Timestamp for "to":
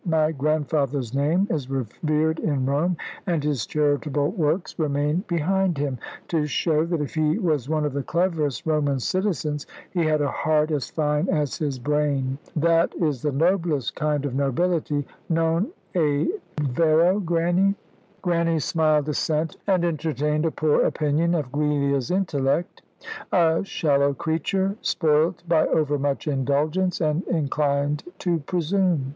6.29-6.47, 28.17-28.39